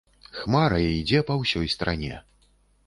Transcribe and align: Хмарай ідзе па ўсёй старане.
Хмарай 0.37 0.87
ідзе 1.01 1.21
па 1.31 1.39
ўсёй 1.43 1.71
старане. 1.77 2.15